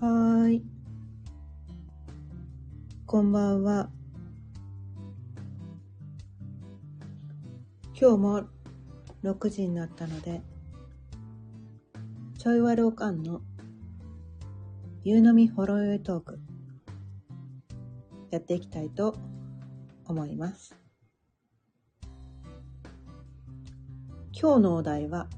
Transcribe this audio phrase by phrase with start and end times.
[0.00, 0.62] はい。
[3.04, 3.90] こんばんは。
[8.00, 8.44] 今日も
[9.22, 10.40] 6時になったので、
[12.38, 13.42] ちょいわるおかんの
[15.04, 16.40] 夕飲みほろ酔いトーク、
[18.30, 19.14] やっていきたいと
[20.06, 20.74] 思います。
[24.32, 25.28] 今日のお題は、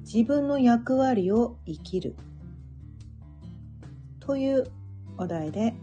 [0.00, 2.14] 自分の役割を生きる
[4.26, 4.66] という
[5.18, 5.74] お題で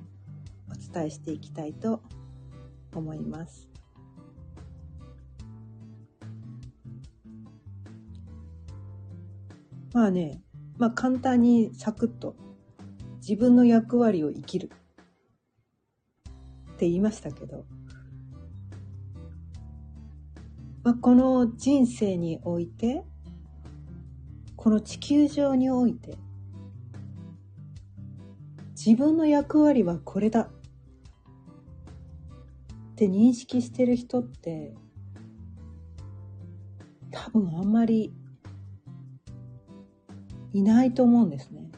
[0.70, 2.02] お伝えしていきたいと
[2.94, 3.70] 思います。
[9.94, 10.42] まあね、
[10.78, 12.36] まあ簡単にサクッと
[13.22, 14.70] 自分の役割を生きる
[16.74, 17.64] って言いましたけど、
[20.84, 23.06] まあ、この人生において、
[24.58, 26.18] この地球上において、
[28.86, 30.50] 自分の役割はこれだっ
[32.98, 34.74] て認識してる人って、
[37.10, 38.14] 多分あんまり
[40.52, 41.72] いないと思うんですね。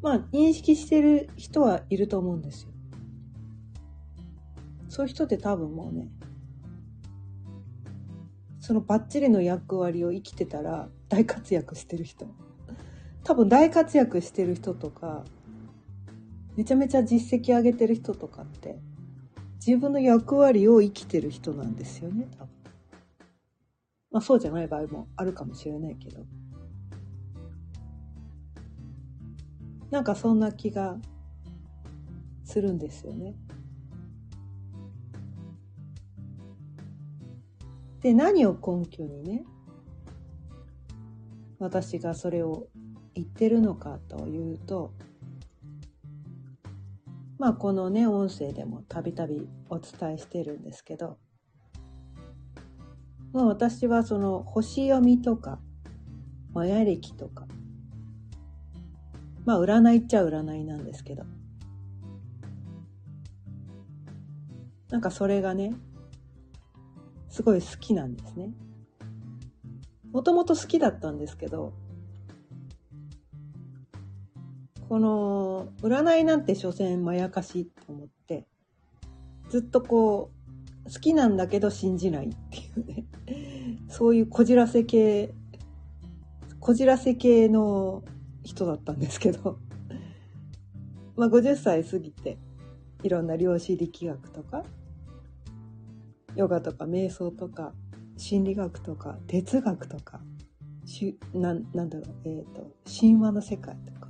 [0.00, 2.70] まあ、認識してる人はいると思うんですよ。
[4.88, 6.12] そういう人って多分もうね、
[8.60, 12.26] そのバッチリの役割を生きてたら大活躍してる人。
[13.24, 15.24] 多分大活躍してる人とか、
[16.56, 18.78] めちゃめちゃ実績上げてる人とかって、
[19.64, 22.48] 自分の役割を生きてる人なんですよね、多分。
[24.12, 26.24] まあそうじゃない場合もあるかもしれないけど。
[29.90, 30.98] なんかそんな気が
[32.44, 33.34] するんですよね。
[38.00, 39.44] で、何を根拠にね、
[41.58, 42.68] 私がそれを
[43.14, 44.92] 言ってるのかというと、
[47.38, 51.18] まあこのね、音声でもたびたびお伝えしてるんですけど、
[53.32, 55.58] まあ私はその星読みとか、
[56.52, 57.46] マヤ歴とか、
[59.44, 61.24] まあ占いっちゃ占いなんですけど、
[64.90, 65.74] なんかそれがね、
[67.28, 68.50] すごい好きなんですね。
[70.16, 71.74] もともと好きだったんですけど、
[74.88, 78.46] この占いなんて所詮まやかしって思って、
[79.50, 80.30] ずっとこ
[80.86, 83.04] う、好きなんだけど信じないっていうね、
[83.92, 85.34] そういうこじらせ系、
[86.60, 88.02] こじらせ系の
[88.42, 89.58] 人だったんですけど、
[91.14, 92.38] まあ50歳過ぎて、
[93.02, 94.64] いろんな量子力学とか、
[96.36, 97.74] ヨガとか瞑想とか、
[98.16, 100.20] 心理学とか、哲学とか、
[100.84, 104.08] しなんなんだろう、えっ、と、神話の世界とか、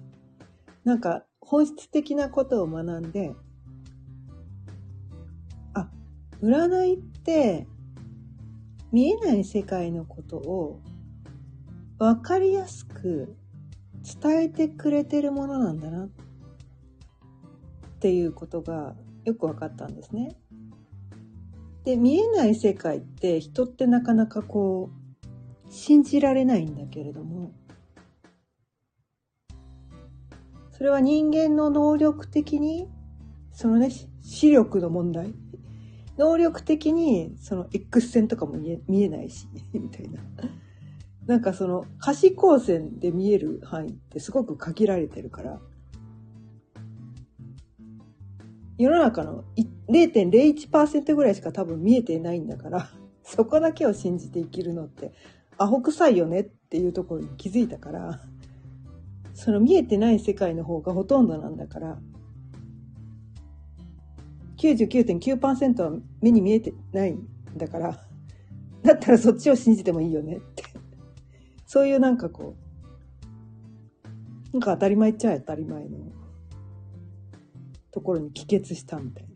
[0.84, 3.34] なんか本質的なことを学んで、
[5.74, 5.88] あ、
[6.42, 7.66] 占いって
[8.92, 10.80] 見えない世界のことを
[11.98, 13.36] 分かりやすく
[14.22, 16.08] 伝えてくれてるものなんだなっ
[18.00, 18.94] ていうことが
[19.24, 20.36] よく分かったんですね。
[21.86, 27.52] で、見えない世界って人ってなかなかこう信じられないんだけれども、
[30.72, 32.88] それは人間の能力的に、
[33.52, 35.32] そのね、視力の問題。
[36.19, 38.56] 能力的に、その X 線とかも
[38.88, 40.20] 見えないし、 みたいな。
[41.26, 45.60] なんかその可視光線で見える範囲ってすごく限られてるから、
[48.78, 49.44] 世の中の
[49.88, 52.91] 0.01%ぐらいしか多分見えてないんだから、
[53.25, 55.12] そこだけを信じて生きるのって、
[55.59, 58.20] アホ臭いよねっていうところに気づいたから、
[59.34, 61.98] その見えてない世界の方がほとんどなんだから、
[64.59, 68.00] 99.9%は目に見えてないんだから、
[68.83, 70.65] だったらそっちを信じてもいいよねって。
[71.66, 72.56] そういうなんかこ
[74.53, 75.98] う、なんか当たり前っちゃ当たり前の
[77.97, 79.27] ところに帰結したみたい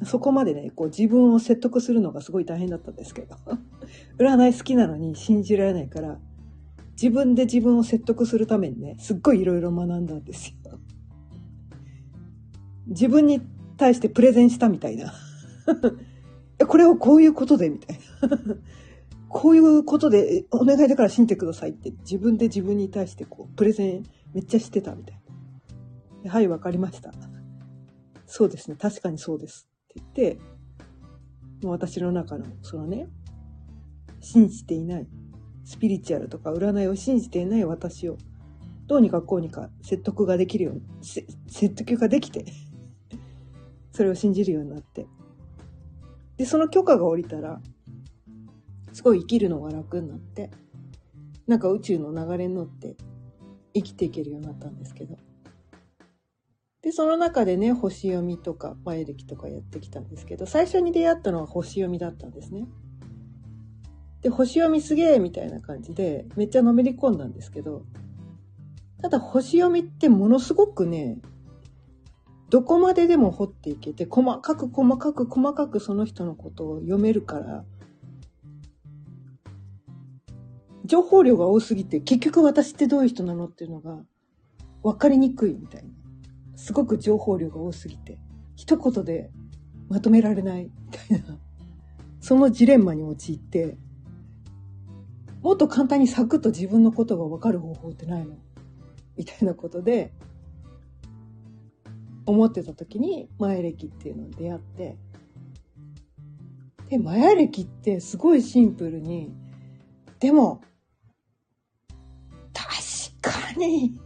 [0.00, 0.04] な。
[0.04, 3.36] そこまでね、こう自分を説得するのがすごい大変だったんですけど。
[4.20, 6.20] 占い好きなのに信じられないから、
[6.92, 10.78] 自分で自分を説得するためにね、すっごいいろいろ学んだんですよ。
[12.88, 13.40] 自分に
[13.78, 15.14] 対してプレゼンしたみたいな。
[16.68, 18.38] これをこういうことで、みたいな。
[19.30, 24.02] こういうことで、お願いだから信じてくださいって自分で自分に対してこう、プレゼン
[24.34, 25.21] めっちゃしてたみたいな。
[26.28, 27.12] はい、わかりました。
[28.26, 29.68] そうですね、確かにそうです。
[29.84, 30.40] って言って、
[31.62, 33.08] もう私の中の、そのね、
[34.20, 35.06] 信じていない、
[35.64, 38.16] スピリチュアルとか占いを信じていない私を、
[38.86, 42.46] どうにかこうにか説得ができるように、説得ができて、
[43.92, 45.06] それを信じるようになって。
[46.36, 47.60] で、その許可が下りたら、
[48.92, 50.50] すごい生きるのが楽になって、
[51.46, 52.96] なんか宇宙の流れに乗って
[53.74, 55.16] 生きていけるようになったんですけど。
[56.82, 62.66] で、その中でね、星読みとか、前歴とかやってきたんですけど、最初に出会ったのは星読みだったんですね。
[64.20, 67.84] で、星読みすげえみたいな感じで、めっちゃのめり込んだんですけど、
[69.00, 71.18] ただ星読みってものすごくね、
[72.50, 77.64] どこまででも掘っていけて、細かく細かく細かくその人のことを読めるから、
[80.84, 84.00] 情報量が多すぎて、結局私ってどういう人なのっていうのが
[84.82, 85.90] 分かりにくいみたいな。
[86.62, 88.20] すごく情報量が多すぎて、
[88.54, 89.32] 一言で
[89.88, 91.36] まとめられないみたいな、
[92.20, 93.76] そのジレンマに陥って、
[95.42, 98.36] もっと簡単にサクッと自分のことがわかる方法ってないの？
[99.16, 100.12] みたいなことで、
[102.26, 104.96] 思ってた時に、前歴っていうのに出会って、
[106.90, 109.34] で、前歴ってすごいシンプルに、
[110.20, 110.62] でも、
[112.52, 113.98] 確かに、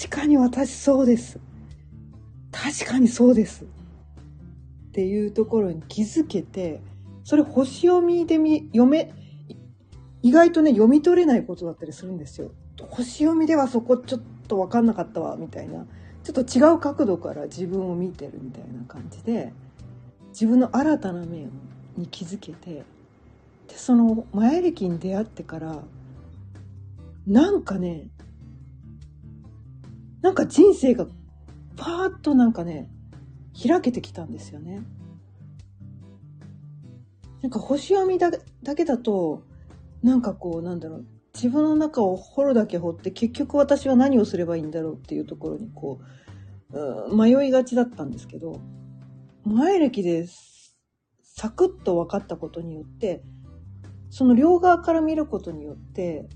[0.00, 1.38] 確かに私そうです。
[2.50, 3.64] 確かにそうです。
[3.64, 3.66] っ
[4.92, 6.80] ていうところに気づけて、
[7.22, 9.12] それ星読みでみ読め、
[10.22, 12.50] 意外とね、読み取れないことだったりするんですよ。
[12.88, 15.86] 星読みではそこちょっと分かんなかったわ、みたいな。
[16.24, 19.52] ちょっと違う角度から自分を見てるみたいな感じで、
[20.30, 21.50] 自分の新たな面
[21.98, 22.84] に気づけて、
[23.68, 25.82] で、その前歴に出会ってから、
[27.26, 28.08] なんかね、
[30.22, 31.06] なんか人生が
[31.76, 32.90] パーッとなんかね、
[33.66, 34.82] 開けてきたんですよね。
[37.42, 38.30] なんか星読みだ
[38.62, 39.44] だけだと、
[40.02, 46.00] なんかこう、なんだろう、自分の中を掘るだけ掘って、結局私は何をすればいいんだろうっていうところにこ
[46.72, 48.60] う、う迷いがちだったんですけど、
[49.44, 50.26] 前歴で
[51.22, 53.22] サクッと分かったことによって、
[54.10, 56.28] その両側から見ることによって、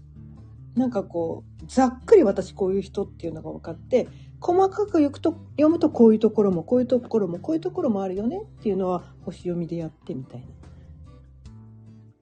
[0.76, 4.08] なんかこう、ざっくり私こういう人っていうのが分かって、
[4.40, 10.46] 細かくくと読むとこういうところもこういうところもこういうところもあるよねっていうのは星読みでやってみたいな。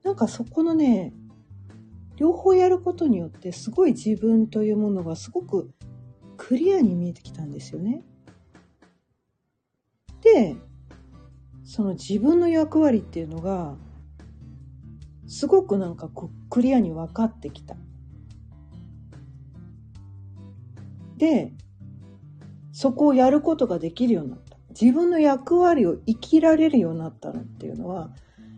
[0.04, 1.14] なんかそこのね、
[2.16, 5.72] 両方やることによってすごい自分というものがすごく
[6.37, 8.02] クリアに見えてきたんですよね。
[10.20, 10.56] で、
[11.64, 13.76] その自分の役割っていうのが
[15.26, 16.10] すごくなんか
[16.50, 17.76] クリアに分かってきた。
[21.22, 21.52] で、
[22.72, 24.56] そこをやることができるようになった。
[24.70, 28.10] 自分の役割を生きられるようになったのっていうのは、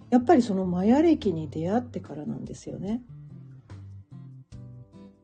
[0.08, 3.02] やっぱりそのマヤ歴に出会ってからなんですよね。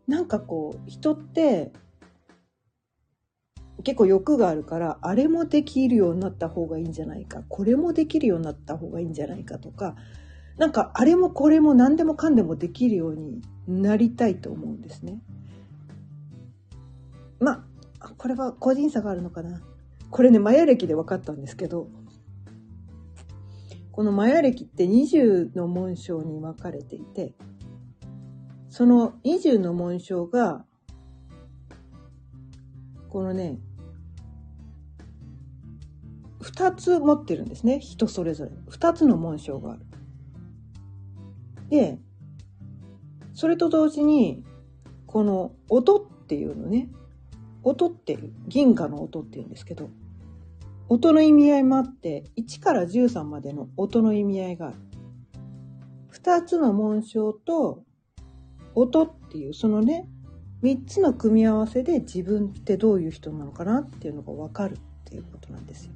[0.06, 1.72] なんかこう、人って
[3.84, 9.96] 結構欲があるから、あれもできるようになった方がいいんじゃないか、これもできるようになった方がいいんじゃないかとか、
[10.58, 15.22] なんかあれもこれも何でもかんでもできるようになりたいと思うんですね。
[17.40, 17.66] ま
[18.00, 19.60] あ、これは個人差があるのかな。
[20.10, 21.88] これね、マヤ歴で分かったんですけど、
[23.92, 27.34] このマヤ歴って20の紋章に分かれていて、
[28.68, 30.64] その20の紋章が、
[33.08, 33.58] このね、
[36.40, 37.80] 2つ持ってるんですね。
[37.80, 38.50] 人それぞれ。
[38.70, 39.82] 2つの紋章がある。
[41.68, 41.98] で、
[43.34, 44.44] それと同時に、
[45.06, 46.88] この音っていうのね、
[47.62, 49.90] 音って銀河の音って言うんですけど、
[50.88, 54.76] 音の意味合いもあって、1から13までの音の意味合いがある。
[56.12, 57.84] 2つの紋章と
[58.74, 60.08] 音っていう、そのね、
[60.62, 65.92] 3つの組み合わせで自分ってどういう人なのかなっていうのがわかるっていうことなんですよ。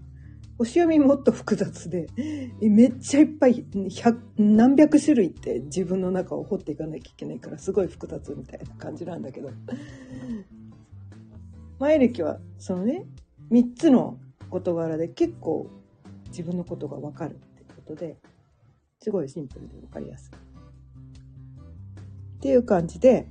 [0.57, 2.07] 星読みもっと複雑で、
[2.61, 3.67] めっちゃいっぱい、
[4.39, 9.51] 何百種類って自分の中を掘っていかなきゃいけないから、すごい複雑みたいな感じなんだけど。
[11.85, 13.05] 前歴はそのね
[13.53, 14.17] 3つの
[14.49, 15.69] 事柄で結構
[16.29, 18.17] 自分のことが分かるってことで
[19.01, 20.35] すごいシンプルで分かりやすい。
[22.39, 23.27] っていう感じで、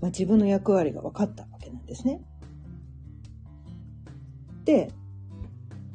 [0.00, 2.22] まあ、自分の役割が分かったわけなんですね。
[4.64, 4.90] で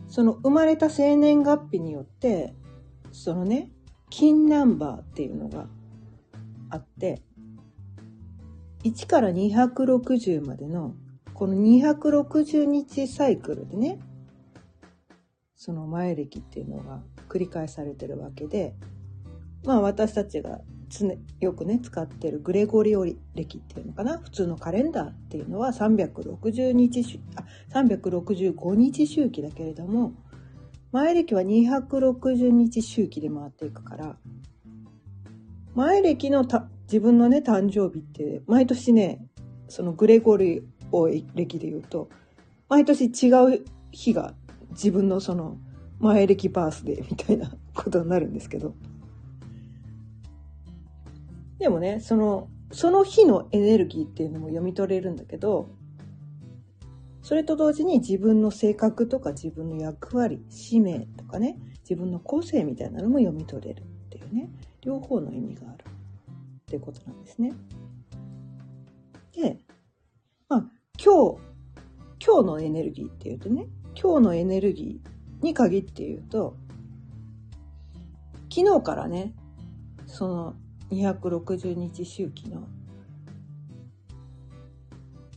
[0.10, 2.54] その生まれた生年月日によって
[3.12, 3.72] そのね
[4.12, 5.66] 金ナンバーっていうのが
[6.70, 7.24] あって
[8.84, 10.94] 1から260までの
[11.42, 13.98] この260日サイクルでね、
[15.56, 18.76] その前歴っていうのが繰り返されてるわけで、
[19.66, 27.44] まあ私たちが常よくね使ってるグレゴリオ歴っていうのかな普通のカレンダーっていうのは360日あ
[27.74, 30.14] 365日周期だけれども
[30.92, 34.16] 前歴は260日周期で回っていくから
[35.74, 39.26] 前歴のた自分のね誕生日って毎年ね
[39.70, 42.10] そのグレゴリオ歴で言うと
[42.70, 44.34] 毎年違う日が
[44.72, 45.58] 自分のその
[46.00, 48.74] 前歴バースデー みたいなことになるんですけど。
[51.60, 55.70] でもね、その、その日のエネルギーっていうのも読み取れるんだけど、
[57.22, 64.50] それと同時に自分の性格とか自分の役割、使命とかね、自分の個性みたいなのも読み取れるっていうね、
[64.82, 67.54] 両方の意味があるっていうことなんですね。
[69.34, 69.60] で、
[70.50, 70.72] まあ、
[71.04, 71.38] 今日、
[72.24, 73.68] 今日のエネルギーっていうとね、
[74.00, 76.56] 今日のエネルギーに限って言うと、
[78.54, 79.34] 昨日からね、
[80.06, 80.56] その
[80.92, 82.68] 260日周期の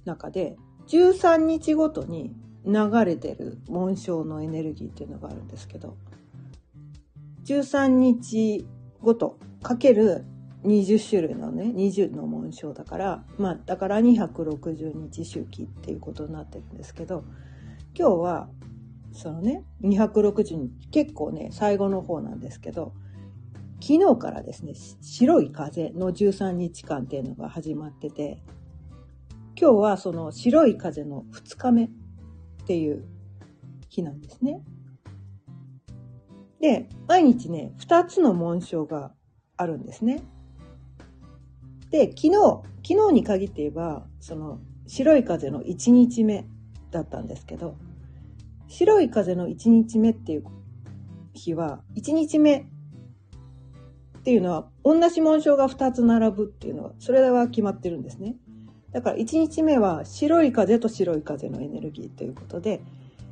[0.05, 0.57] 中で
[0.89, 2.35] 13日ごとに
[2.67, 5.97] 流れてる紋章のエネルギーっていうのがあるんですけど
[7.45, 8.67] 13日
[9.01, 10.25] ごとかける
[10.65, 17.25] 20種類のね20の紋章だからまあだから260日周期っていうことになってるんですけど
[17.97, 18.49] 今日は
[19.13, 22.93] そのね260日結構ね最後の方なんですけど
[23.87, 28.41] 昨日からですね、白い風の13日間っていうのが始まってて、
[29.61, 31.91] 今日はその白い風の2日目っ
[32.67, 33.05] ていう
[33.91, 34.63] 日なんですね。
[36.63, 39.13] で、毎日ね、2つの紋章が
[39.59, 40.23] あるんですね。
[41.95, 42.31] で、昨日、
[42.85, 44.59] 昨日に限って言えば、その
[44.89, 46.45] 白い風の1日目
[46.91, 47.77] だったんですけど、
[48.67, 50.45] 白い風の1日目っていう
[51.35, 58.35] 日は、1日目っていうのは、同じ紋章が2つ並ぶっていうのは、それは決まってるんですね。
[58.91, 62.81] だから1日目は白い風と白い風のエネルギーということで、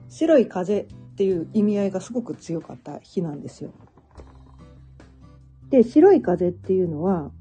[0.09, 3.73] 白い風っていう意味合いがすごく強かった日なんですよ。
[5.69, 7.33] で、白い風っていうのは、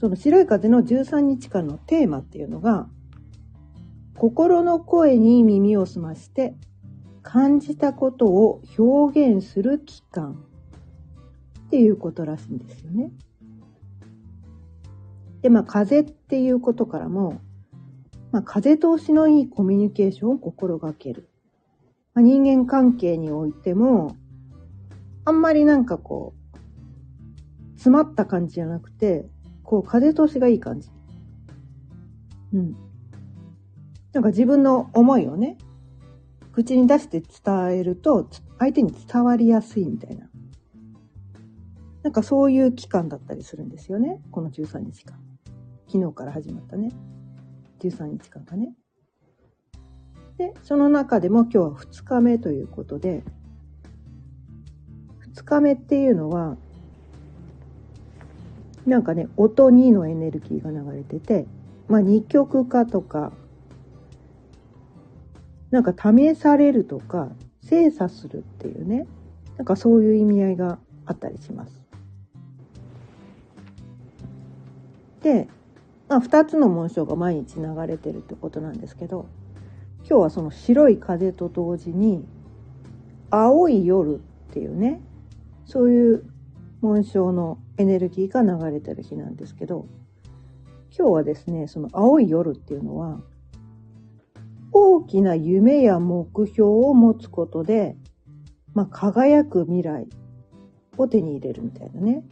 [0.00, 2.88] その白い風の13日間のテーマっていうのが、
[4.16, 6.54] 心の声に耳を澄まして
[7.22, 10.42] 感じたことを表現する期間
[11.66, 13.10] っていうことらしいんですよね。
[15.42, 17.40] で、まあ、風っていうことからも、
[18.32, 21.28] まあ、風通しのいいコミュニケーションを心がける。
[22.14, 24.16] まあ、人間関係においても、
[25.24, 26.58] あんまりなんかこう、
[27.74, 29.28] 詰まった感じじゃなくて、
[29.66, 30.88] こう、風通しがいい感じ。
[32.54, 32.76] うん。
[34.12, 35.58] なんか自分の思いをね、
[36.52, 40.30] 口に出して伝えると、相手に伝わりやすいみたいな。
[42.02, 44.22] なんかそういう期間だったりするんですよね。
[44.30, 45.18] この13日間。
[45.88, 46.92] 昨日から始まったね。
[47.80, 48.74] 13日間がね。
[50.38, 53.24] で、その中でも今日は2日目ということで、
[55.34, 56.56] 2日目っていうのは、
[58.86, 61.46] なんかね、音2のエネルギーが流れてて、
[61.88, 63.32] まあ二極化とか、
[65.70, 67.30] なんか試されるとか、
[67.62, 69.06] 精査するっていうね、
[69.56, 71.86] なんかそういう意味合いがあったりします。
[75.22, 75.48] で、
[76.08, 79.26] まあ、2つの紋章が毎日流れてるってことなんですけど
[80.08, 82.24] 今日はその白い風と同時に
[83.30, 84.18] 青い夜っ
[84.52, 85.00] ていうね
[85.64, 86.24] そういう
[86.86, 89.86] 紋章のエネルギーが流れてる日なんですけど
[90.96, 93.20] 今日はですねその青い夜っていうのは
[94.72, 97.96] 大きな夢や目標を持つことで、
[98.72, 100.06] まあ、輝く未来
[100.96, 102.22] を手に入れるみたいなね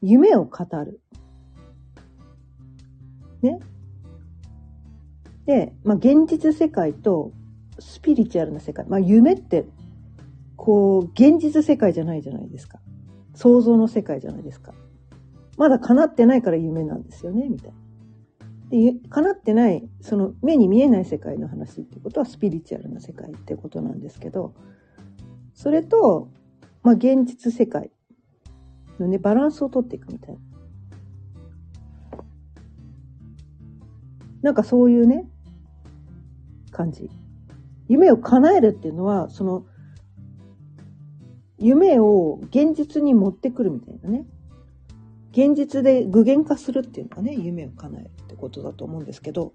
[0.00, 1.00] 夢を語る
[3.42, 3.60] ね。
[5.46, 7.32] で、まあ、現実世界と
[7.78, 8.86] スピリチュアルな世界。
[8.86, 9.66] まあ、夢って、
[10.56, 12.78] こう、現実世界じゃないじゃないですか。
[13.42, 14.72] 想像の世界じゃないですか。
[15.58, 17.76] まだ叶ってないから夢なんですよね、みたいな。
[18.70, 24.54] で、叶ってない、その目に見えない世界の話ってことはスピリチュアルな世界ってことなんですけど、
[25.54, 26.28] それと、
[26.84, 27.90] まあ、現実世界
[29.00, 30.40] のね、バランスをとっていくみたいな。
[34.42, 35.28] なんかそういうね、
[36.70, 37.10] 感じ。
[37.88, 39.66] 夢を叶えるっていうのは、その、
[41.62, 44.26] 夢を現実に持ってくるみたいなね。
[45.30, 49.54] 現実で具現化するっていうのがね、夢を叶えるってことだと思うんですけど。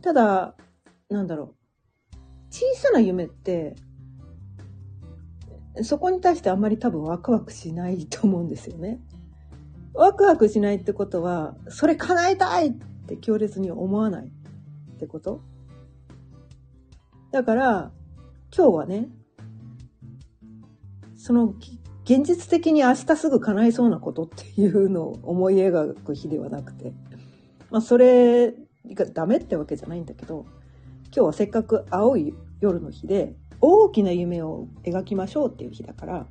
[0.00, 0.56] ただ、
[1.10, 1.54] なんだろ
[2.14, 2.16] う。
[2.50, 3.76] 小さな夢って、
[5.82, 8.98] そこに対してあんまり多分ワクワクしないと思うんですよね。
[9.92, 12.72] ワクワクしないってことは、それ叶えたいっ
[13.06, 15.42] て強烈に思わないってこと
[17.30, 17.92] だから、
[18.56, 19.08] 今日はね、
[21.16, 21.54] その
[22.04, 26.92] 現実的に明日すぐ叶えそうなことっていうのを思い描く日ではなくて、
[27.70, 28.52] まあそれ
[28.94, 30.44] がダメってわけじゃないんだけど、
[31.04, 36.26] 今日はせっかく青い夜の日で大きな夢を描きましょうっていう日だから、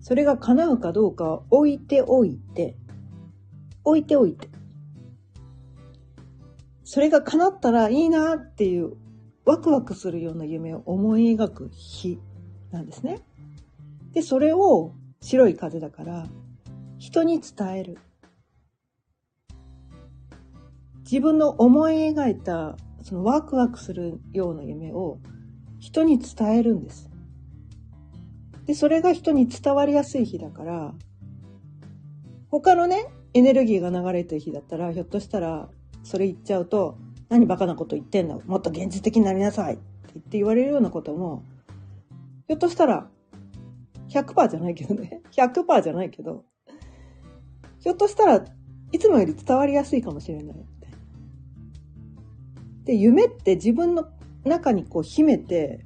[0.00, 2.76] それが叶うかどうか置いておいて、
[3.84, 4.48] 置いておいて。
[6.82, 8.96] それが叶ったらいいなっていう
[9.50, 12.20] ワクワクするような夢を思い描く日
[12.70, 13.18] なんですね。
[14.12, 16.28] で、それを白い風だから
[16.98, 17.98] 人に伝える。
[21.02, 25.18] 自分の思い描いたそのワクワクするような夢を
[25.80, 27.10] 人に伝えるんです。
[28.66, 30.94] で、それが人に伝わりやすい日だから、
[32.52, 35.68] 他のね、エネルギーが流れてる日だったら、ひょっとしたら、
[36.04, 36.98] それ言っちゃうと、
[37.30, 39.82] 何バカなこと言ってんのもっと現実的になりなさいって
[40.14, 41.44] 言って言われるようなことも、
[42.48, 43.08] ひょっとしたら、
[44.08, 45.22] 100%じゃないけどね。
[45.30, 46.44] 100%じゃないけど、
[47.78, 48.44] ひょっとしたら
[48.92, 50.56] いつもより伝わりやすいかもしれない。
[52.84, 54.08] で、夢って自分の
[54.44, 55.84] 中にこう秘めて、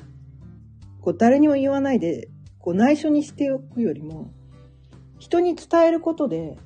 [1.03, 4.33] こう誰にも言わないで、こう内緒にしておくよりも、
[5.19, 6.57] 人に伝えることで、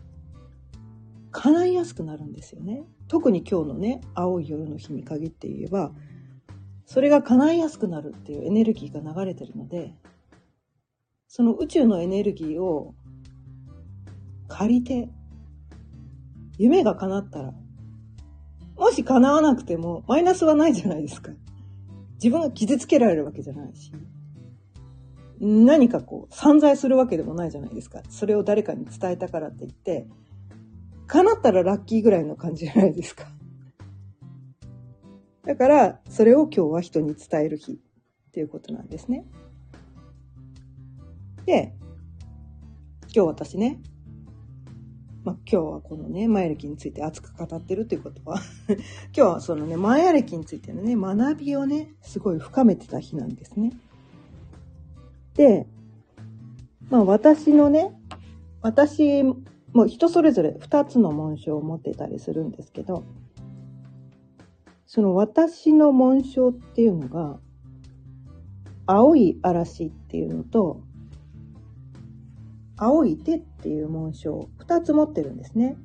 [1.33, 2.85] 叶いやすくなるんですよね。
[3.09, 5.93] 特に今日のね、青い夜の日に限って言えば、
[6.85, 9.95] それが叶いやすくなるっていうエネルギーが流れてるので、
[11.27, 12.95] その宇宙のエネルギーを
[14.49, 15.11] 借りて、
[16.57, 17.55] 夢が叶ったら、
[18.77, 21.33] もし叶わなくてもマイナスはないじゃないですか。
[22.15, 23.93] 自分が傷つけられるわけじゃないし、
[25.41, 28.03] 何かこう散財するわけでもないじゃないですか。
[28.09, 30.07] それを誰かに伝えたからって言って、
[31.09, 33.25] 叶ったらラッキーぐらいの感じじゃないですか。
[35.45, 37.77] だから、それを今日は人に伝える日っ
[38.33, 39.25] ていうことなんですね。
[41.47, 41.75] で、
[43.15, 43.81] 今日私ね、
[45.25, 48.79] まあ、今日はこのね、マヤ歴について熱く語ってるということは 今
[49.13, 53.73] 日はそのね、マヤ歴についてのね、学びをね、すごい深めてた日なんですね。
[55.35, 55.67] で、
[56.91, 57.99] まあ私のね、
[58.61, 59.23] 私
[59.73, 63.05] もう人それぞれ2つの紋章を持ってたりするんですけど、
[64.87, 67.39] その私の紋章っていうのが、
[68.87, 70.81] 青い嵐っていうのと、
[72.79, 75.77] 青い手っていう紋章を2つ持ってるんですね。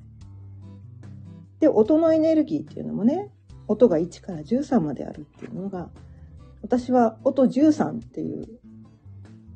[1.60, 3.30] で、音のエネルギーっていうのもね、
[3.68, 5.90] 音が1から13まであるっていうのが、
[6.62, 8.48] 私は音13っていう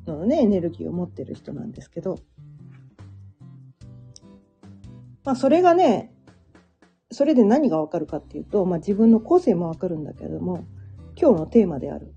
[0.06, 2.18] ののね、エネルギーを持ってる人なんですけど、
[5.28, 6.10] まあそれがね、
[7.10, 10.64] それで何がわかるかっていうと、まあ自分の個性もわかるんだけれども、
[11.20, 12.14] 今日のテーマである、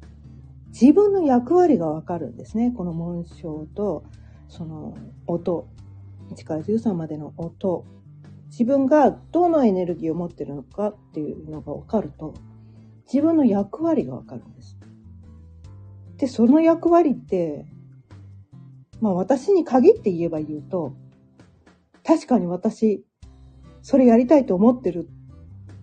[0.67, 2.71] 自分の役割がわかるんですね。
[2.71, 4.05] この紋章と、
[4.47, 4.95] その
[5.27, 5.67] 音、
[6.29, 7.83] 1から13までの音、
[8.47, 12.33] 自分がどのエネルギーを持ってるのかっていうのが分かると、
[13.11, 14.77] 自分の役割が分かるんです。
[16.15, 17.65] で、その役割って、
[19.01, 20.93] まあ私に限って言えば言うと、
[22.03, 23.03] 確かに私、
[23.81, 25.07] それやりたいと思ってる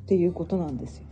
[0.04, 1.04] っていうことなんですよ。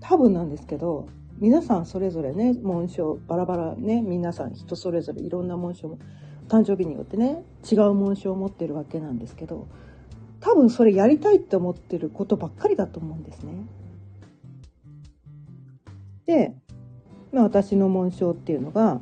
[0.00, 5.98] 多分なんですけど、皆さんそれぞれね紋章バラバラね皆さん人それぞれいろんな紋章も
[6.48, 9.68] 誕生日によってね違う紋章を持ってるわけなんですけど
[10.40, 13.52] 多分それやりたいって思ってることばっかりだと思うんですね。
[16.26, 16.54] で、
[17.32, 19.00] まあ、私の紋章っていうのが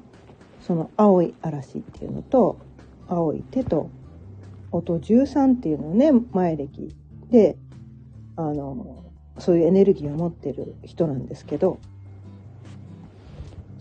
[0.60, 2.58] その青い嵐っていうのと
[3.08, 3.90] 青い手と
[4.70, 6.94] 音13っていうのをね前歴
[7.30, 7.56] で
[8.36, 9.04] あの
[9.38, 11.78] そういうエネルギーを持ってる人なんですけど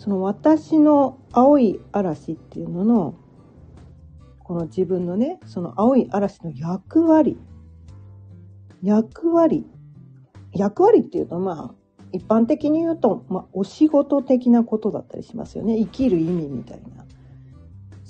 [0.04, 3.16] その私の青い嵐っていうのの、
[4.40, 7.38] この自分のね、その青い嵐の役割。
[8.82, 9.66] 役割。
[10.52, 15.78] 役割っていうと、まあ、一般的に言うと、まあ、お仕事的なことだったりしますよね。
[15.78, 17.03] 生きる意味みたいな。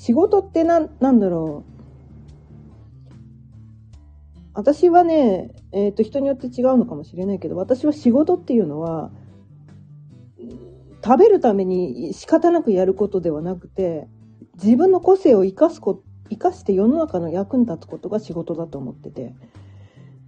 [0.04, 3.12] 仕事ってな、なんだろう。
[4.54, 9.12] 私はね、えっ、ー、と、人によって違うのかもしれないけど、私は仕事っていうのは、
[11.02, 14.10] 食べるために仕方なくやることではなくて、
[14.62, 19.34] 自分の個性を生かすこ、生かして世の中の役に立つことが仕事だと思ってて、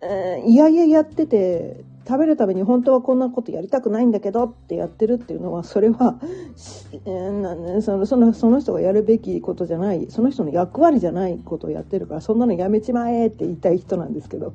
[0.02, 6.20] えー、いやいややってて、食べるために本当はこんなことやりたくないんだけどってやってるっていうのはそれは、
[7.06, 14.54] えー、そのそのその人がやるべきことじゃないその人の役割じゃないことをやってるからそんなのやめちまえって言いたい人なんですけど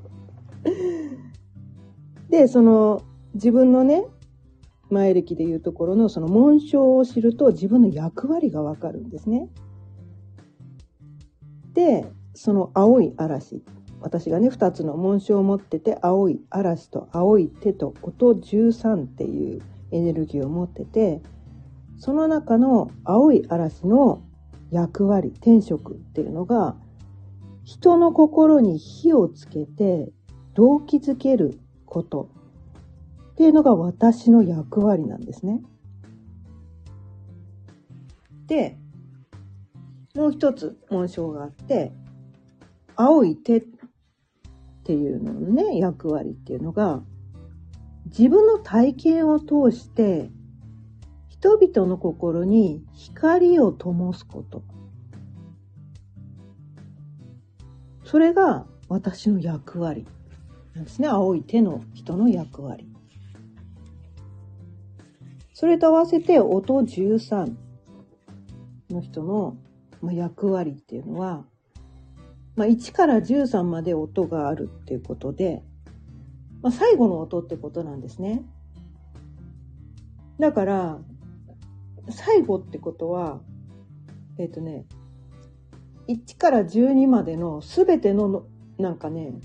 [2.29, 3.03] でその
[3.35, 4.05] 自分のね
[4.89, 9.49] 前歴でいうところのその紋章を知ると自分の役割がわかるんですね。
[11.75, 13.63] でその青い嵐
[14.01, 21.21] 私がね2つの紋章を持ってて青い嵐と青い手と音13っていうエネルギーを持ってて
[21.99, 24.23] その中の青い嵐の
[24.71, 26.77] 役割天職っていうのが
[27.65, 30.11] 人の心に火をつけて
[30.55, 32.31] 動機づけること
[33.33, 35.63] っていうのが私の役割なんですね。
[38.47, 38.77] で
[40.15, 41.93] もう一つ紋章があって
[42.97, 43.63] 青い手
[44.81, 47.03] っていうのね、役割っていうのが、
[48.07, 50.31] 自分の体験を通して、
[51.29, 54.62] 人々の心に光を灯すこと。
[58.05, 60.07] それが私の役割
[60.75, 61.09] なんですね。
[61.09, 62.88] 青い手の人の役割。
[65.53, 67.55] それと合わせて音13
[68.90, 69.57] の人の
[70.11, 71.45] 役割っていうのは、
[72.61, 75.62] まあ、1から13まで音があるっていうことで、
[76.61, 78.42] まあ、最後の音ってことなんですね。
[80.38, 80.99] だから、
[82.11, 83.40] 最後ってことは、
[84.37, 84.85] えっ、ー、とね、
[86.07, 88.44] 1から12までの全ての
[88.77, 89.40] なんかね、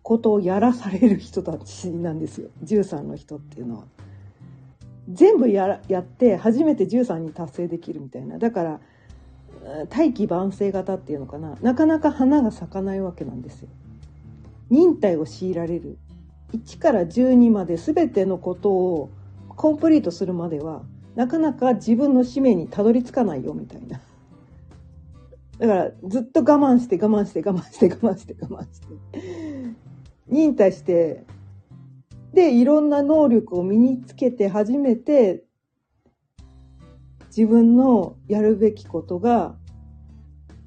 [0.00, 2.48] ことをやらされる人たちなんですよ。
[2.64, 3.84] 13の人っていうのは。
[5.12, 8.38] 全部ややって初めて13に達成できるみたいな。
[8.38, 8.80] だから、
[9.88, 13.68] 大器晩成型っていうのかななかなか花が咲かないわけなんですよ。
[14.70, 15.98] 忍耐を強いられる
[16.52, 19.10] 1から12まで全てのことを
[19.48, 20.82] コンプリートするまでは
[21.14, 24.00] なかなか自分の使命にたどり着かないよみたいな。
[25.58, 28.86] だからずっと我慢して我慢して我慢して我慢して我慢して。
[30.26, 31.24] 忍耐して、
[32.32, 35.44] で、いろんな能力を身につけて初めて
[37.36, 39.56] 自分のやるべきことが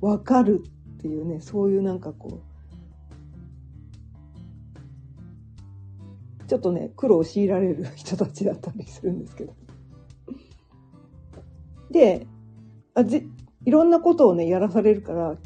[0.01, 0.61] 分かる
[0.97, 2.41] っていうねそういうなんかこ
[6.43, 9.55] うちょっとね苦労を強いられる人たちだったりするんですけど。
[11.89, 12.27] で
[12.95, 13.29] あじ
[13.63, 15.37] いろんなことをねやらされるから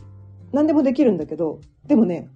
[0.51, 2.29] 何でもできるんだけどでもね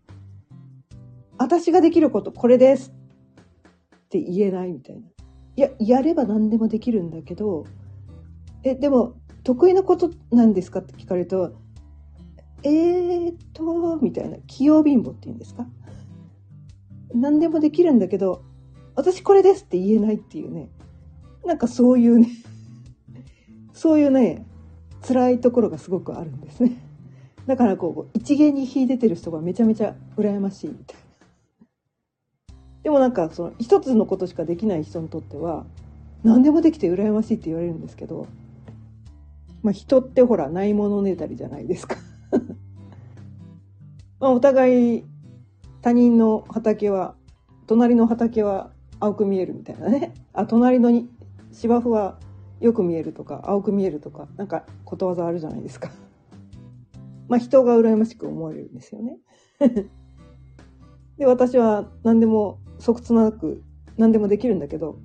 [1.39, 2.93] 私ができることこれですっ
[4.09, 5.01] て言えないみたいな。
[5.57, 7.65] いややれば何でもできるんだけど
[8.65, 11.53] え、でも、得意なことなんですかって聞かれると、
[12.63, 15.67] えーっと、みたいな、器用貧乏って言うんですか？
[17.13, 18.43] 何でもできるんだけど、
[18.95, 20.69] 私これですって言えないっていうね、
[21.45, 22.27] なんかそういうね
[23.71, 24.47] そういうね、
[25.07, 26.75] 辛いところがすごくあるんですね。
[27.45, 31.03] だからこう、一元に秀でてる人がめちゃめちゃ羨ましいみたいな。
[32.81, 35.67] でもなんかその一つのことしかできない人にとっては、
[36.23, 38.25] 何でもできて羨ましいって言われるんですけど、
[39.65, 41.95] まあ、人ってほらないものねだりじゃないですか。
[44.21, 45.03] まあお互い
[45.81, 47.15] 他人の畑は
[47.65, 50.13] 隣の畑は青く見えるみたいなね。
[50.33, 51.09] あ隣のに
[51.51, 52.19] 芝生は
[52.59, 55.89] よく見えるとか青く見えるとかなんかことわざあるじゃないですか。
[57.27, 59.17] まあ人が羨ましく思えるんですよね。
[61.17, 63.63] で私は何でも即つなく
[63.97, 64.99] 何でもできるんだけど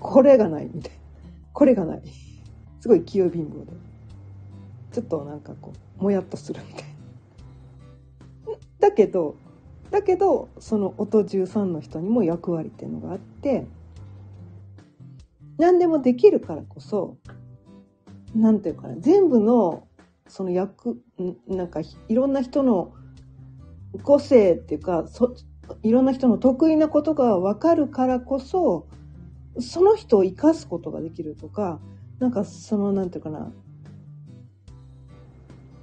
[0.00, 0.98] これがないみたいな。
[1.54, 2.02] これがない。
[2.80, 3.91] すごい器用貧乏で。
[4.92, 6.88] ちょっとなんかこうもやっとするみたいな。
[8.80, 9.36] だけど
[9.90, 13.66] だけどその音13の人にも役割っていうのがあって
[15.58, 17.16] 何でもできるからこそ
[18.34, 19.86] 何て言うかな全部の
[20.26, 21.00] その役
[21.46, 22.94] なんかいろんな人の
[24.02, 25.34] 個性っていうかそ
[25.82, 28.88] いろんな人の得意なことが分かるからこそ
[29.60, 31.78] その人を生かすことができるとか
[32.18, 33.52] なんかその何て言うかな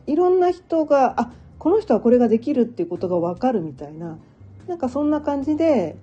[0.09, 4.17] いろんな人があこの人はこれができるっていうことが分かるみたいな
[4.67, 5.97] なんかそんな感じで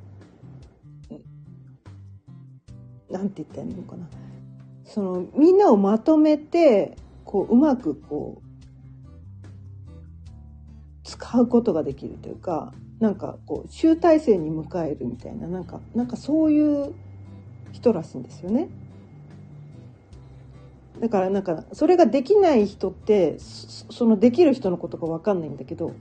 [3.11, 4.09] なんて言ったらいいのかな
[4.85, 8.47] そのみんなをまとめてこううまくこう
[11.03, 16.95] 使うことができるというかなんかこう集大成に迎えるみたいななんかなんかそういう
[17.73, 18.69] 人らしいんですよね。
[21.01, 25.93] だからなんかそれができない人ってそのできる人のことが分かんないんだけど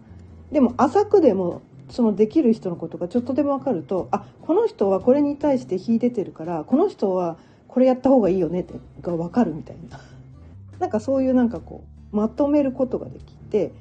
[0.51, 9.99] でも浅くでもそのできる人のことがちょっとでも分かるとあこの人はこれに対して秀でてるからこの人はこれやった方がいいよねってが分かるみたいな。
[10.79, 13.71] なんかそういうなんかこうまとめることができて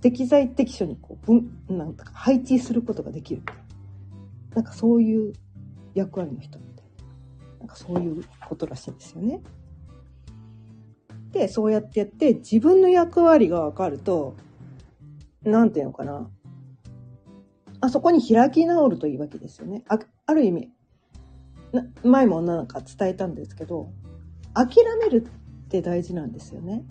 [0.00, 3.42] 適材適所にこう分なんか配置することができる。
[4.54, 5.32] なんかそういう
[5.94, 6.84] 役割の人みたい
[7.50, 7.58] な。
[7.60, 9.40] なんかそういうことらしいんですよね。
[11.32, 14.34] でそうやってやって自分の役割が分かると
[15.42, 16.30] なんていうのかな
[17.80, 19.82] あそこに開き直るといいわけですよね。
[19.88, 20.70] あある意味
[21.72, 23.90] な前もなんか伝えたんですけど
[24.54, 26.84] 諦めるって大事なんですよね。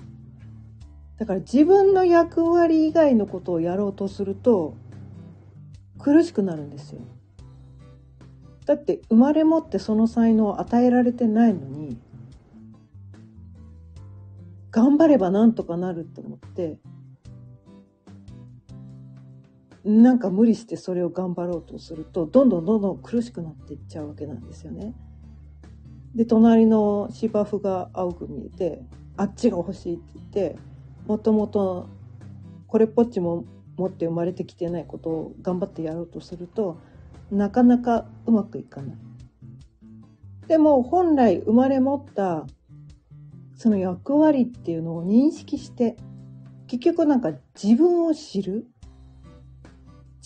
[1.17, 4.75] だから自分の役割以外のことをやろうとすると
[5.99, 7.01] 苦しくなるんですよ。
[8.65, 11.97] だって生まれ持ってその才能を与えられてないのに
[14.71, 16.79] 頑張ればなんとかなると思って
[19.84, 24.93] なんか無理してそれを頑張ろうとするとどんどんどんどん苦しくなっていっちゃうわけなんですよね。
[26.15, 28.81] で隣の芝生が青く見えて
[29.17, 30.60] あっちが欲しいって言って
[31.07, 31.88] もともと
[32.67, 33.45] これっぽっちも
[33.77, 36.77] 持って生まれてきてないことを頑張ってやろうとすると
[37.31, 38.97] なかなかうまくいかない。
[40.47, 42.45] でも本来生まれ持った
[43.62, 45.95] その役割っていうのを認識して
[46.65, 48.65] 結局なんか自分を知る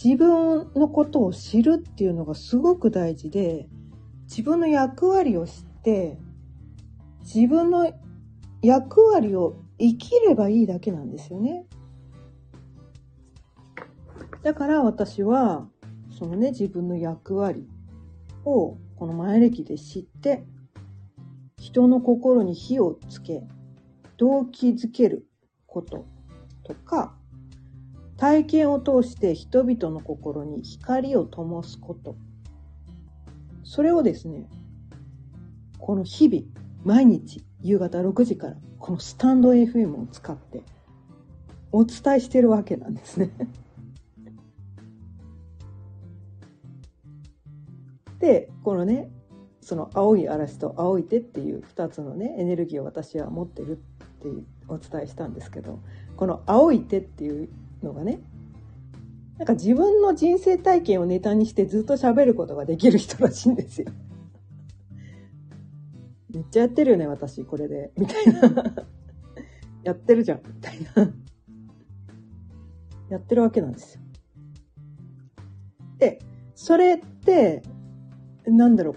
[0.01, 3.67] 自分のことを知るっていうのがすごく大事で
[4.23, 6.17] 自分の役割を知って
[7.25, 7.91] 自分の
[8.61, 11.65] 役割を生きればいいだけなんですよね。
[14.43, 15.67] だから私は
[16.17, 17.67] そのね自分の役割
[18.45, 20.45] をこの前歴で知って
[21.65, 23.41] 人の心に火をつけ
[24.17, 25.25] 動機づける
[25.65, 26.05] こと
[26.63, 27.15] とか
[28.17, 32.15] 体験を通して人々の心に光を灯すこと。
[33.63, 34.47] それをですね
[35.79, 36.43] この日々
[36.83, 40.61] 毎日夕方6時からこのスタンド FM を使って
[41.71, 43.31] お伝えしてるわけなんですね。
[48.19, 49.09] でこのね
[49.65, 53.75] その青い嵐と青い手っていう2つのねエネルギーを私は持ってるっ
[54.21, 54.27] て
[54.67, 55.79] お伝えしたんですけど
[56.15, 57.49] この青い手っていう
[57.81, 58.19] のがね
[59.39, 63.87] なんか自分の人生体験をネタにしてずっと喋ることができる人らしいんですよ。
[66.31, 67.91] めっちゃやってるよね、私、これで。
[67.97, 68.53] みたいな。
[69.83, 71.11] やってるじゃん、みたいな。
[73.09, 74.01] やってるわけなんですよ。
[75.97, 76.19] で、
[76.53, 77.61] それって、
[78.45, 78.95] なんだろう。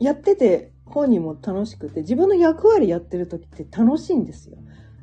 [0.00, 4.56] やってて本人も楽しくて、自分の役割やってる時って楽しいんですよ。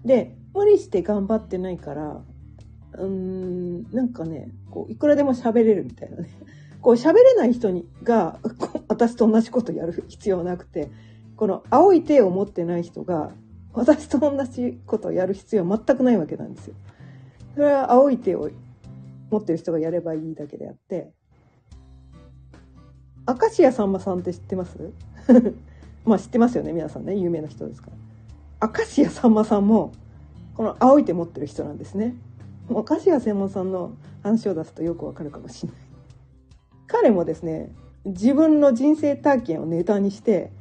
[0.03, 2.23] で、無理して頑張ってないから、
[2.93, 6.29] うーん、なんかね、こう、いくらでも喋れるみたいなね。
[6.81, 8.39] こう、喋れない人にが、
[8.87, 10.89] 私と同じことやる必要はなくて、
[11.35, 13.31] この青い手を持ってない人が、
[13.73, 16.75] 私と同じことをやる必要は全くないわけなんですよ。
[17.55, 18.49] それは青い手を
[19.31, 21.11] 持ってる人がやればいいだけであって、
[23.27, 24.77] 明石家さんまさんって知ってます？
[26.05, 27.15] まあ知ってますよね、皆さんね。
[27.15, 27.89] 有名な人ですか
[28.59, 28.67] ら。
[28.67, 29.91] 明石家さんまさんも、
[30.55, 32.15] この青い手持ってる人なんですね。
[32.69, 33.91] 明石家専門さんの
[34.23, 35.81] 話を出すとよくわかるかもしれない。
[36.87, 37.71] 彼もですね、
[38.05, 40.51] 自分の人生体験をネタにして、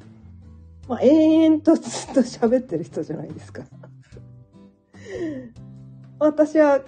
[0.89, 3.63] まあ、延々とずっと喋ってる人じゃないですか。
[6.19, 6.81] 私は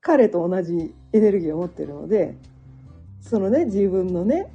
[0.00, 2.36] 彼と同じエネルギーを持ってるので、
[3.20, 4.52] そのね、自分のね、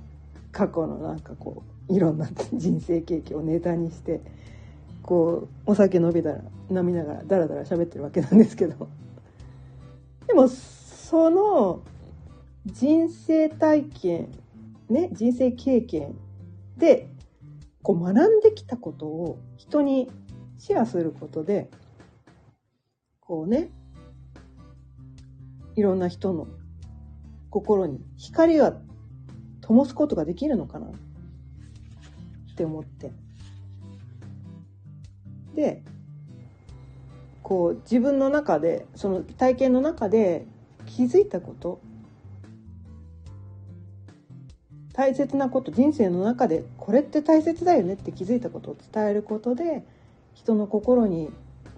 [0.51, 4.21] 過去のなんかこう、いろんな人生経験をネタにして、
[5.01, 8.89] こう、お酒飲みだら、飲みながらダラダラ喋ってるわけなんですけど。
[10.27, 11.81] でも、その
[12.65, 14.29] 人生体験、
[14.89, 16.15] ね、人生経験
[16.77, 17.10] で、
[17.81, 20.12] こう学んできたことを人に
[20.57, 21.69] シェアすることで、
[23.21, 23.69] こうね、
[25.75, 26.47] いろんな人の
[27.49, 28.75] 心に光が
[29.67, 30.88] 灯すことができるのかな？
[30.88, 30.91] っ
[32.56, 33.12] て思って。
[35.56, 35.84] で、
[37.43, 40.45] こう自分の中で、その体験の中で
[40.86, 41.82] 気づいたこと。
[44.93, 47.93] 大切なこと人生の中でこれって大切だよね？
[47.93, 49.86] って気づいたことを伝えることで
[50.34, 51.30] 人の心に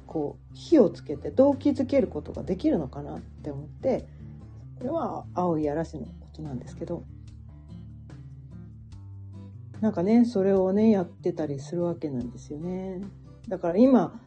[0.08, 3.16] こう火をつけて動機づけることができるのかな？
[3.16, 4.08] って思って。
[4.78, 7.04] これは青い嵐のことなんですけど。
[9.82, 13.02] なんかねそれをねやってたりするわけなんですよね
[13.48, 14.20] だから今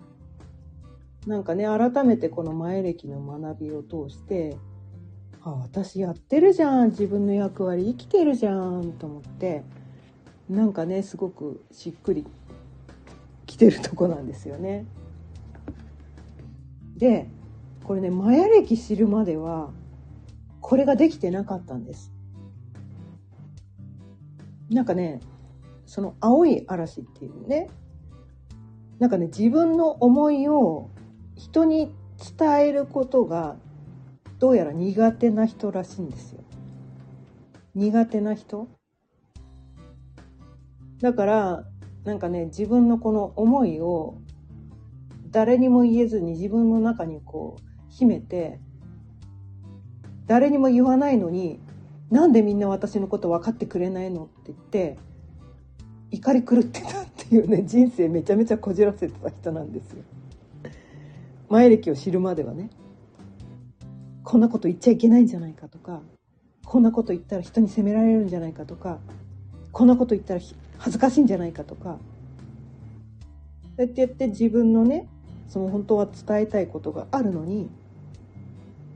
[1.27, 4.57] なんかね改めてこの前歴の学びを通して
[5.45, 6.91] あ、私やってるじゃん。
[6.91, 8.93] 自分の役割生きてるじゃん。
[8.99, 9.65] と思って、
[10.49, 12.25] なんかね、すごくしっくり
[13.47, 14.87] きてるとこなんですよね。
[16.97, 17.29] で、
[17.83, 19.71] これね、マヤ歴知るまでは、
[20.61, 22.13] これができてなかったんです。
[24.71, 25.21] なんかね、
[25.93, 27.69] その青い嵐っていうね、
[28.99, 30.89] なんかね、自分の思いを
[31.37, 31.95] 人に
[32.39, 33.57] 伝えることが
[34.39, 36.41] どうやら苦手な人らしいんですよ。
[37.75, 38.69] 苦手な人？
[41.03, 41.65] だから、
[42.05, 44.17] なんかね、自分のこの思いを
[45.31, 48.61] 誰にも言えずに自分の中にこう秘めて、
[50.25, 51.61] 誰にも言わないのに、
[52.11, 54.99] なんでみんな私のこと分かってくれないのって言って、
[56.13, 60.05] 怒り狂ってたっていうね、 人生めちゃめちゃこじらせてた人なんですよ。
[61.49, 62.71] 前歴を知るまではね。
[64.23, 66.03] こんなこと言っちゃいけないんじゃないかとか、
[66.65, 69.01] こんなこと言ったら人に責められるんじゃないかとか、
[69.73, 70.41] こんなこと言ったら
[70.79, 71.99] 恥ずかしいんじゃないかとか、
[73.77, 75.09] そうやってやって自分のね、
[75.49, 77.69] その本当は伝えたいことがあるのに、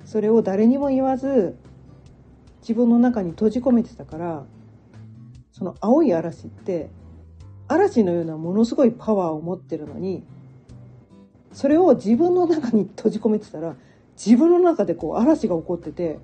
[0.05, 1.57] それを誰にも言わず、
[2.61, 4.44] 自分の中に閉じ込めてたから、
[5.52, 6.90] その青い嵐って、
[7.68, 10.24] 嵐のようなものすごいパワーを持ってるのに、
[11.52, 13.76] それを自分の中に閉じ込めてたら、
[14.16, 16.18] 自分の中でこう嵐が起こってて、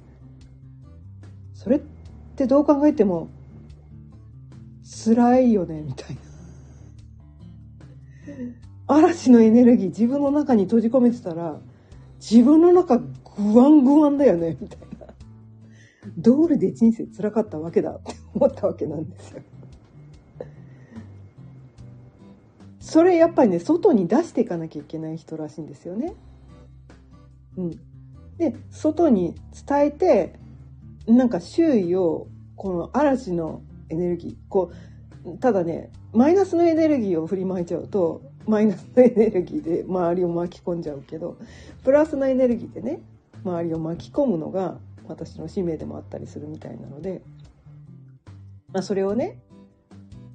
[1.55, 1.81] それっ
[2.37, 3.29] てどう考えても
[5.05, 6.23] 辛いよね、みたいな。
[8.87, 11.61] 嵐のエネルギー自分の中に閉じ込めてたら、
[12.21, 15.07] 自分の中グワングワンだよね、みたいな。
[16.19, 19.43] 道理で人生辛かったわけだって思ったわけなんですよ。
[22.93, 26.13] それやっぱりね、外に出していかなきゃいけない人らしいんですよね。
[27.57, 27.71] うん。
[28.37, 29.35] で、外に
[29.67, 30.35] 伝えて、
[31.07, 34.73] なんか周囲を、この嵐のエネルギー、こ
[35.25, 41.39] う、ただね、マイナスのエネルギーを振りまいちゃうと、マイナスのエネルギーで周りを巻き込んじゃうけど、
[41.85, 43.01] プラスのエネルギーでね、
[43.43, 44.77] 周りを巻き込むのが
[45.09, 47.23] 私の使命でもあったりするみたいなので、
[48.71, 49.39] まあそれをね、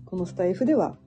[0.07, 0.97] このスタイフでは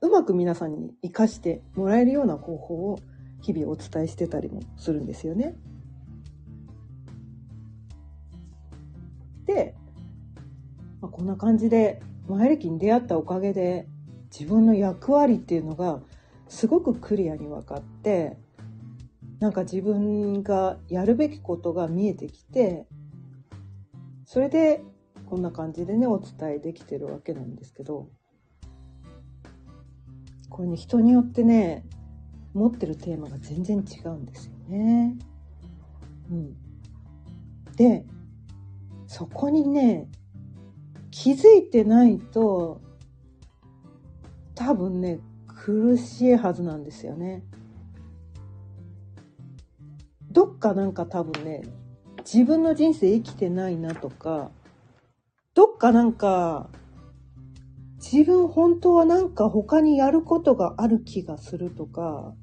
[0.00, 2.98] うまく皆さんに活かしてもらえるような方法を
[3.40, 5.56] 日々お伝えしてたりもするんですよね。
[9.46, 9.74] で、
[11.00, 13.88] まあ、こんな感じで前歴に出会ったおかげで
[14.30, 16.00] 自分の役割っていうのが
[16.48, 18.36] すごくクリアに分かって
[19.40, 22.86] なんか自分がやるべきことが見えてきて
[24.24, 24.82] それで
[25.26, 28.08] こんな感じでねお伝えできてるわけなんですけど
[30.48, 31.84] これね人によってね
[32.54, 35.16] 持ってるテーマが全然違うんですよね。
[36.30, 36.56] うん、
[37.76, 38.04] で
[39.06, 40.08] そこにね
[41.10, 42.80] 気づいてないと
[44.54, 47.42] 多分ね苦しいはずなんですよね。
[50.30, 51.62] どっかなんか多分ね
[52.18, 54.50] 自分の人生生きてないなとか
[55.54, 56.68] どっかなんか
[57.98, 62.34] 自分本当はなんか他にやることがある気がするとか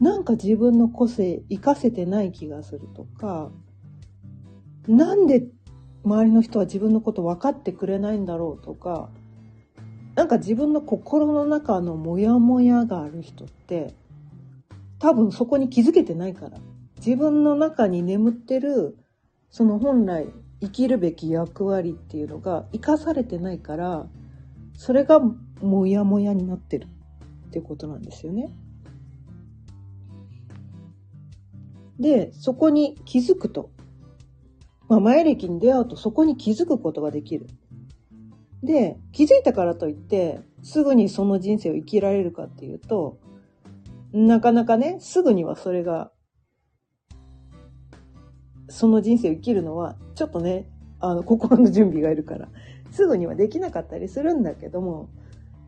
[0.00, 3.50] なんか自分の個性活かせてない気がするとか
[4.86, 5.46] なんで
[6.04, 9.10] 周りの人は自分のこと分かってくれないんだろうとか
[10.14, 13.94] なんか自分の心の中のモヤモヤがある人って
[14.98, 16.58] 多分そこに気づけてないから。
[16.98, 18.98] 自分の中に眠ってる
[19.50, 20.26] その本来
[20.60, 24.08] 生きるべき役割っていうのが生かされてないから
[24.78, 25.20] それが
[25.60, 26.86] モヤモヤになってる
[27.48, 28.48] ってことなんですよね。
[32.00, 33.70] で、そこに気づくと
[34.88, 37.46] まあ、前歴に出会うとそこに気づくことができる。
[38.62, 43.18] で、気づいたからといって、すぐにその人生を生きられるかっていうと、
[44.12, 46.10] なかなかね、すぐにはそれが、
[48.68, 50.66] その人生を生きるのは、ちょっとね、
[51.00, 52.48] あの、心の準備がいるから、
[52.90, 55.08] すぐにはできなかったりするんだけども、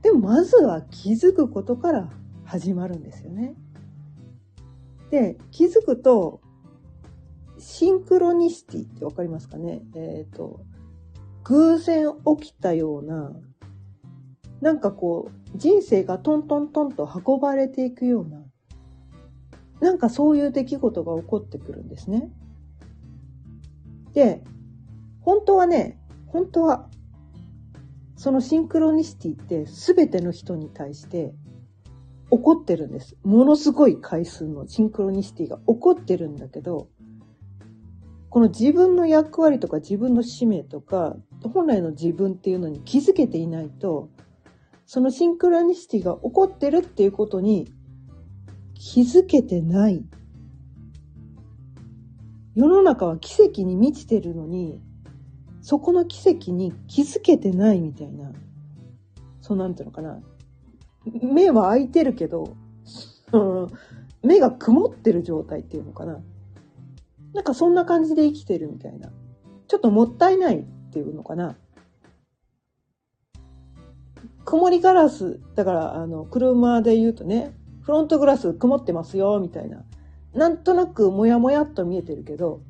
[0.02, 2.10] でもまずは気づくことから
[2.44, 3.54] 始まるんですよね。
[5.10, 6.40] で、気づくと、
[7.58, 9.82] シンクロニシティってわかりますかね？
[9.94, 10.60] えっ、ー、と、
[11.44, 12.06] 偶然
[12.38, 13.32] 起きたような、
[14.60, 18.42] なんかこう、人生がトントントンと運ばれていくような、
[19.80, 22.30] なんかそういう出来事が起こってくるんですね。
[24.14, 24.42] で、
[25.20, 26.88] 本当はね、本当は、
[28.20, 31.32] そのシンクロニシティって全ての人に対して
[32.30, 33.16] 起こってるんです。
[33.22, 36.90] ものすごい回数のシンクロニシティが起こってるんだけど、
[38.28, 41.16] この自分の役割とか自分の使命とか、
[41.54, 44.10] 本来の自分っていうのに気づけていないと、
[44.84, 47.72] そのシンクロニシティが起こってるっていうことに
[48.74, 50.04] 気づけてない。
[52.54, 54.78] 世の中は奇跡に満ちてるのに、
[55.70, 58.32] そこの奇跡に気づけてないみたいな。
[59.40, 60.20] そうなんていうのかな。
[61.22, 62.56] 目は開いてるけど、
[64.20, 66.20] 目が曇ってる状態っていうのかな。
[67.34, 69.12] なんかそんな感じで生きてるみたいな。
[69.68, 71.54] ちょっともったいないっていうのかな。
[74.44, 79.84] 曇りガラス、だからあの、車で言うとね、フロントグラス曇ってますよ、みたいな。
[80.34, 82.60] なんとなくもやもやっと見えてるけど、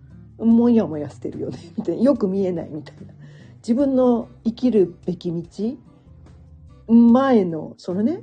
[0.44, 2.02] もやもやしてるよね、 みたいな。
[2.02, 3.12] よく見えないみたいな。
[3.56, 5.76] 自分の生きるべき道
[6.88, 8.22] 前の、そのね、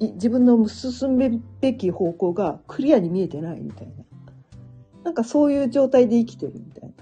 [0.00, 4.04] 自分の進むべき方向がクリアに見えてないみたいな。
[5.04, 6.94] なんかそういう状態で生きてるみたい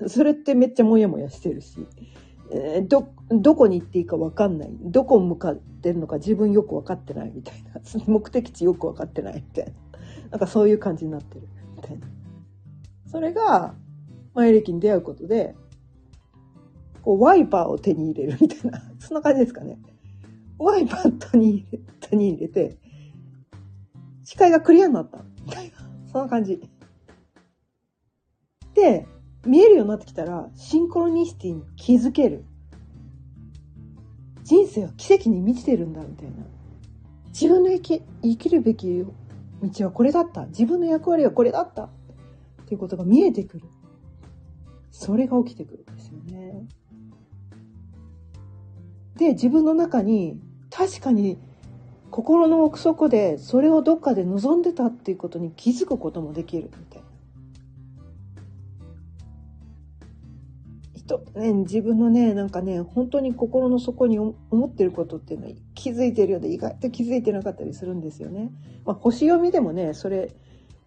[0.00, 0.08] な。
[0.08, 1.86] それってめっちゃモヤモヤしてるし、
[2.50, 4.70] えー、ど、どこに行っていいかわかんない。
[4.82, 7.80] どこ向かってるのか自分よくわかってないみたいな。
[8.06, 9.72] 目的地よくわかってないみたいな。
[10.32, 12.06] なんかそういう感じになってるみたいな。
[13.06, 13.74] それが、
[14.34, 15.54] 前歴に出会うことで、
[17.02, 18.82] こう、ワイパーを手に入れるみたいな。
[18.98, 19.78] そんな感じですかね。
[20.58, 22.78] ワイパー手に入れ手に入れて、
[24.24, 25.24] 視界がクリアになった。
[25.44, 25.76] みたいな。
[26.12, 26.60] そんな感じ。
[28.74, 29.06] で、
[29.46, 32.44] 見えるようになってきたら、シンクロニシティに気づける。
[34.42, 36.36] 人生は奇跡に満ちてるんだ、みたいな。
[37.28, 39.04] 自分の生き生きるべき
[39.62, 40.46] 道はこれだった。
[40.46, 41.90] 自分の役割はこれだった。
[42.66, 43.68] っていうことが見えてくる。
[44.90, 46.66] それが起きてくるんですよね。
[49.16, 50.40] で、自分の中に
[50.70, 51.38] 確かに
[52.10, 57.06] 心の奥底でそれをどっかで望んでたっていうことに気づくこともできるみたいな。
[60.96, 64.34] 人ね、自分のね、なんかね、本当に心の底に思
[64.66, 68.50] ってることっていうのは気づいてるようで意外と気づいてなかったりするんですよね。
[68.84, 70.34] まあ、星読みでもね、それ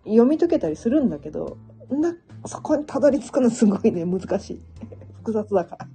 [0.04, 1.58] 読み解けたりするんだけど、
[1.90, 2.16] な、
[2.46, 4.62] そこにたどり着くのすごいね、難しい。
[5.18, 5.90] 複雑だから。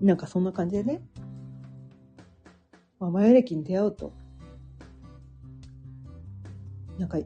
[0.00, 1.02] なんかそんな感じでね。
[2.98, 4.12] まあ、マヤ歴に出会うと、
[6.98, 7.18] なんか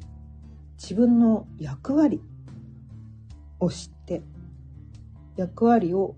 [0.77, 2.21] 自分の役割
[3.61, 4.23] を知って、
[5.37, 6.17] 役割を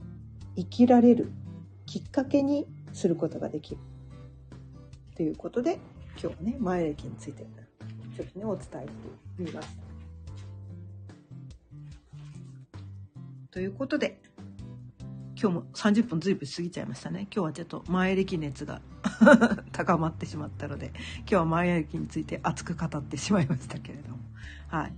[0.57, 1.33] 生きられる
[1.87, 3.81] きっかけにすることができる。
[5.15, 5.79] ということで、
[6.13, 7.47] 今日はね、前歴について、
[8.17, 8.93] ちょっとね、お伝えして
[9.39, 9.82] みました。
[13.53, 14.19] ということで、
[15.39, 17.29] 今日も30分ずいぶん過ぎちゃいましたね。
[17.31, 18.81] 今日はちょっと前歴熱が
[19.73, 24.19] 高まってしまったので、今日は前歴について熱く語ってしまいましたけれども。
[24.69, 24.95] はい。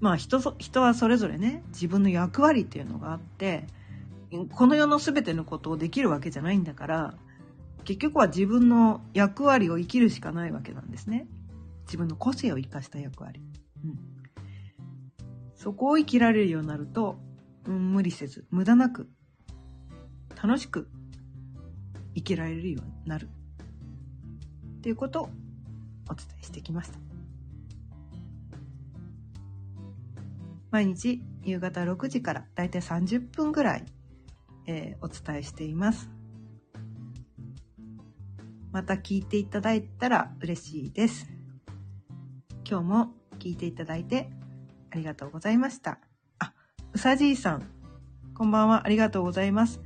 [0.00, 3.66] まあ人、人はそれぞれね、自分の役割っていうのがあって、
[4.52, 7.14] この世の全てのことをできるわけじゃないんだから、
[7.84, 11.26] 結局は自分の役割を生きるしかないわけなんですね。
[11.84, 13.42] 自分の個性を生かした役割。
[13.84, 13.98] うん。
[15.54, 17.18] そこを生きられるようになると、
[17.66, 19.08] 無理せず、無駄なく、
[20.42, 20.88] 楽しく
[22.14, 23.28] 生きられるようになる。
[24.78, 25.30] っていうことを
[26.10, 26.98] お伝えしてきました。
[30.70, 33.84] 毎日夕方6時からだいたい30分ぐらい、
[34.66, 36.10] えー、お伝えしています。
[38.72, 41.30] また聞いていただいたら嬉しいです。
[42.68, 44.30] 今日も聞いていただいて
[44.90, 46.00] ありがとうございました。
[46.94, 47.68] うさじいさん、
[48.34, 49.80] こんばんは、ありがとうございます。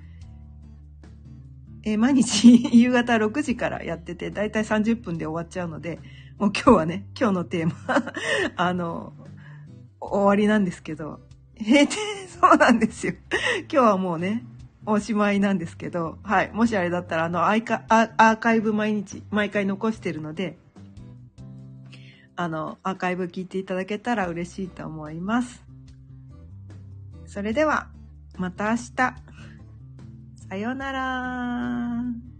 [1.82, 6.00] えー、毎日 夕方6時からやってて、だいたい30分で終わっちゃうので、
[6.38, 7.74] もう今日はね、今日のテーマ
[8.56, 9.14] あの、
[10.00, 11.20] 終わりなんですけど、
[11.58, 11.96] 閉店、
[12.28, 13.14] そうなんですよ。
[13.60, 14.44] 今日はもうね、
[14.84, 16.52] おしまいなんですけど、はい。
[16.52, 20.58] もしあれだったら、あのアーアーカイブ毎日、毎回残してるので、
[22.36, 25.67] あの、アーカイブ聞いていただけたら嬉しいと思います。
[27.28, 27.88] それでは、
[28.38, 29.14] また明日。
[30.48, 32.37] さようなら。